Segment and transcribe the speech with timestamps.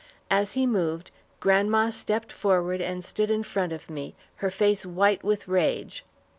[0.31, 5.23] As he moved, grandma stepped forward and stood in front of me, her face white
[5.23, 6.03] with rage.